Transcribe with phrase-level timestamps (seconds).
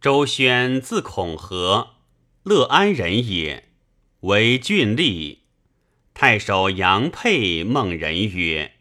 [0.00, 1.96] 周宣字孔和，
[2.42, 3.68] 乐安人也，
[4.20, 5.40] 为郡吏。
[6.14, 8.76] 太守杨沛梦人曰：“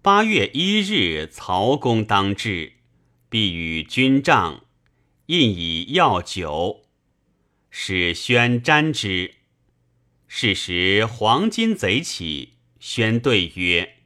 [0.00, 2.72] 八月一日，曹公当至，
[3.28, 4.64] 必与君帐，
[5.26, 6.86] 印以药酒，
[7.68, 9.34] 使宣瞻之。
[10.26, 13.96] 是时黄金贼起，宣对曰：‘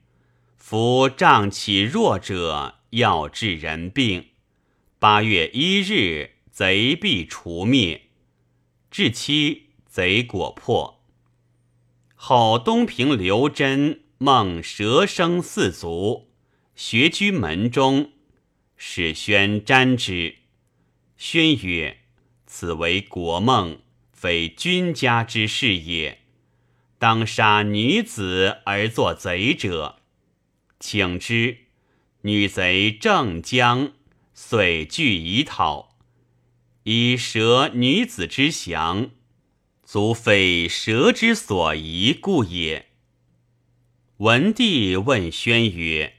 [0.58, 4.30] 夫帐起弱者，要治人病。
[4.98, 8.08] 八月一日，贼必除灭。’
[8.90, 11.02] 至期，贼果破。”
[12.14, 16.28] 后东平刘真梦蛇生四足，
[16.74, 18.12] 学居门中，
[18.76, 20.36] 使宣瞻之。
[21.16, 21.98] 宣曰
[22.46, 23.80] ：“此为国梦，
[24.12, 26.18] 非君家之事也。
[26.98, 30.00] 当杀女子而作贼者，
[30.78, 31.58] 请之。
[32.22, 33.94] 女贼正将，
[34.34, 35.89] 遂具以讨，
[36.84, 39.10] 以蛇女子之祥。”
[39.84, 42.90] 足非蛇之所宜故也。
[44.18, 46.14] 文帝问宣曰：“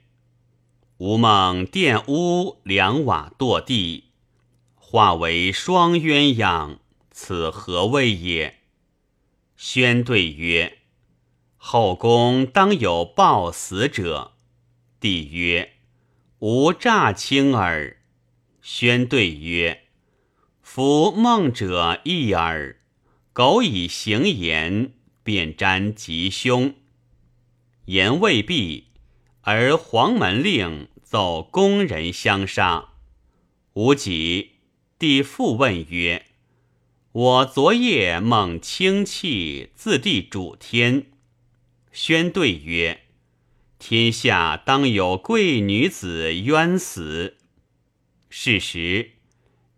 [1.00, 4.10] 吾梦殿屋两瓦堕地，
[4.76, 6.80] 化为双鸳鸯，
[7.12, 8.58] 此何谓也？”
[9.56, 10.80] 宣对曰
[11.56, 14.34] ：“后宫当有暴死者。”
[15.00, 15.76] 帝曰
[16.40, 18.02] ：“吾诈轻耳。”
[18.62, 19.84] 宣对曰
[20.74, 22.78] ：“夫梦者异耳。”
[23.36, 26.74] 苟以行言，便沾吉凶。
[27.88, 28.86] 言未毕，
[29.42, 32.94] 而黄门令奏宫人相杀。
[33.74, 34.52] 吾己
[34.98, 36.28] 帝复问曰
[37.12, 41.08] ：“我昨夜梦清气，自地主天。”
[41.92, 43.02] 宣对曰
[43.78, 47.36] ：“天下当有贵女子冤死。”
[48.32, 49.16] 是时。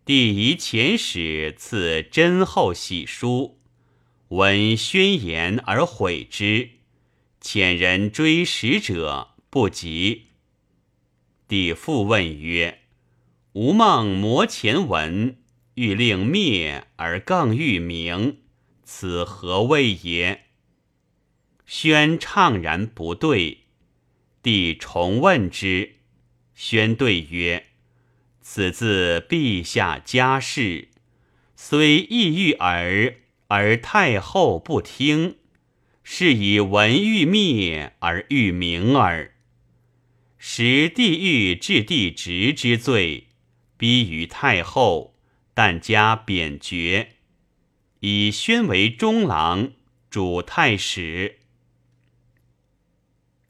[0.05, 3.61] 帝仪遣使赐真后玺书，
[4.27, 6.71] 闻宣言而悔之。
[7.41, 10.23] 遣人追使者，不及。
[11.47, 12.81] 帝复问曰
[13.53, 15.37] ：“吾梦摩前文，
[15.75, 18.39] 欲令灭而更欲明，
[18.83, 20.47] 此何谓也？”
[21.65, 23.59] 宣怅然不对。
[24.41, 25.95] 帝重问之，
[26.53, 27.67] 宣对曰。
[28.45, 30.89] 此自陛下家事，
[31.55, 33.15] 虽意欲耳，
[33.47, 35.37] 而太后不听，
[36.03, 39.33] 是以文欲灭而欲明耳。
[40.37, 43.29] 使帝欲治帝直之罪，
[43.77, 45.15] 逼于太后，
[45.53, 47.13] 但加贬爵，
[48.01, 49.71] 以宣为中郎，
[50.09, 51.39] 主太史。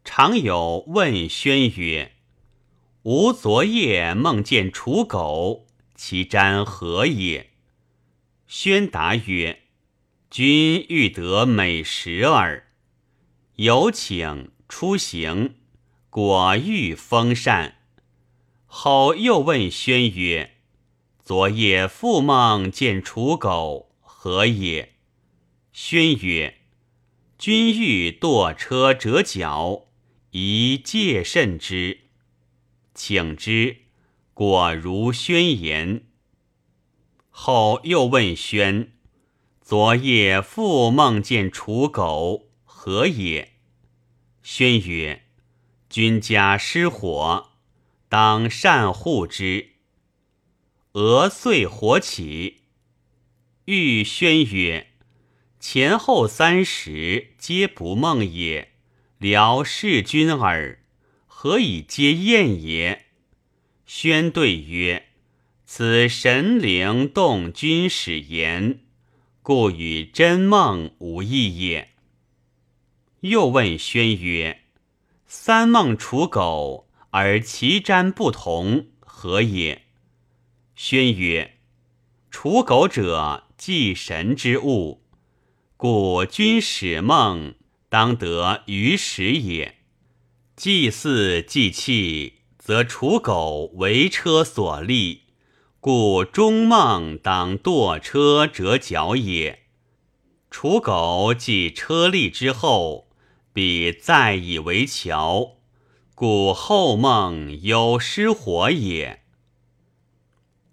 [0.03, 2.12] 常有问宣曰。
[3.03, 7.49] 吾昨夜梦见刍狗，其瞻何也？
[8.47, 9.63] 宣答曰
[10.31, 12.69] ：“君欲得美食耳。
[13.57, 15.55] 有请出行，
[16.09, 17.79] 果欲丰善。”
[18.65, 20.55] 后又问宣曰
[21.21, 24.93] ：“昨夜复梦见刍狗，何也？”
[25.73, 26.59] 宣曰
[27.37, 29.87] ：“君欲堕车折脚，
[30.31, 31.99] 宜戒慎之。”
[32.93, 33.77] 请之，
[34.33, 36.05] 果如宣言。
[37.29, 38.93] 后又问宣
[39.59, 43.53] ：“昨夜复梦见刍狗，何也？”
[44.43, 45.23] 宣曰
[45.89, 47.51] ：“君家失火，
[48.09, 49.69] 当善护之。”
[50.93, 52.61] 俄遂火起。
[53.65, 54.91] 欲宣曰
[55.59, 58.73] ：“前后三时，皆不梦也，
[59.17, 60.81] 聊视君耳。”
[61.43, 63.07] 何以皆验也？
[63.85, 65.07] 宣对曰
[65.67, 68.79] ：“此神灵动君使言，
[69.41, 71.89] 故与真梦无异也。”
[73.19, 74.61] 又问宣曰
[75.27, 79.81] ：“三梦刍狗，而其瞻不同，何也？”
[80.75, 81.57] 宣曰
[82.31, 85.03] ：“刍狗者，祭神之物，
[85.75, 87.55] 故君使梦，
[87.89, 89.79] 当得于时也。”
[90.55, 95.23] 祭祀祭器，则刍狗为车所立，
[95.79, 99.63] 故中梦当堕车折脚也。
[100.51, 103.07] 刍狗继车立之后，
[103.51, 105.57] 必再以为桥，
[106.13, 109.23] 故后梦有失火也。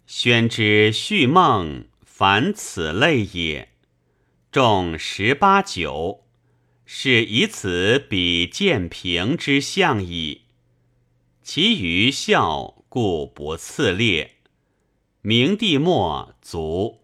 [0.05, 3.69] 宣之续梦，凡此类也。
[4.51, 6.25] 众十八九。
[6.93, 10.41] 是以此比建平之象矣。
[11.41, 14.35] 其余效故不次列。
[15.21, 17.00] 明帝末卒。